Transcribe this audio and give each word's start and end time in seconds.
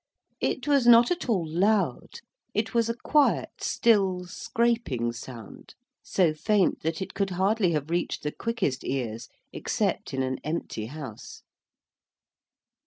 It 0.39 0.67
was 0.67 0.87
not 0.87 1.11
at 1.11 1.29
all 1.29 1.47
loud—it 1.47 2.73
was 2.73 2.89
a 2.89 2.95
quiet, 2.95 3.51
still, 3.61 4.25
scraping 4.25 5.13
sound—so 5.13 6.33
faint 6.33 6.79
that 6.81 7.03
it 7.03 7.13
could 7.13 7.29
hardly 7.29 7.73
have 7.73 7.91
reached 7.91 8.23
the 8.23 8.31
quickest 8.31 8.83
ears, 8.83 9.29
except 9.53 10.11
in 10.11 10.23
an 10.23 10.39
empty 10.43 10.87
house. 10.87 11.43